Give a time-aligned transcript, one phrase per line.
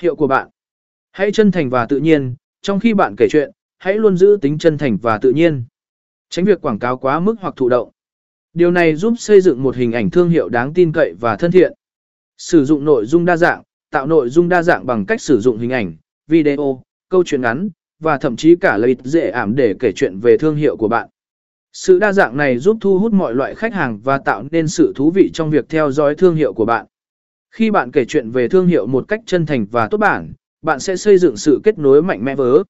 [0.00, 0.48] Hiệu của bạn.
[1.12, 4.58] Hãy chân thành và tự nhiên, trong khi bạn kể chuyện, hãy luôn giữ tính
[4.58, 5.64] chân thành và tự nhiên.
[6.30, 7.90] Tránh việc quảng cáo quá mức hoặc thụ động.
[8.52, 11.50] Điều này giúp xây dựng một hình ảnh thương hiệu đáng tin cậy và thân
[11.50, 11.72] thiện.
[12.38, 15.58] Sử dụng nội dung đa dạng, tạo nội dung đa dạng bằng cách sử dụng
[15.58, 19.92] hình ảnh, video, câu chuyện ngắn, và thậm chí cả lời dễ ảm để kể
[19.92, 21.08] chuyện về thương hiệu của bạn.
[21.72, 24.92] Sự đa dạng này giúp thu hút mọi loại khách hàng và tạo nên sự
[24.96, 26.86] thú vị trong việc theo dõi thương hiệu của bạn.
[27.50, 30.80] Khi bạn kể chuyện về thương hiệu một cách chân thành và tốt bản, bạn
[30.80, 32.62] sẽ xây dựng sự kết nối mạnh mẽ với